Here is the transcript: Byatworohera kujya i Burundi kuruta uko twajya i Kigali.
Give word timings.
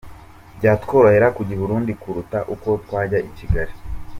Byatworohera 0.57 1.27
kujya 1.35 1.53
i 1.55 1.59
Burundi 1.61 1.91
kuruta 2.01 2.39
uko 2.53 2.69
twajya 2.83 3.17
i 3.27 3.31
Kigali. 3.37 3.73